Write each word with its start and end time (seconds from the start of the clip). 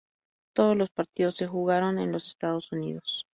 Todos 0.53 0.75
los 0.75 0.89
partidos 0.89 1.35
se 1.35 1.45
jugaron 1.45 1.99
en 1.99 2.11
los 2.11 2.25
Estados 2.27 2.71
Unidos. 2.71 3.27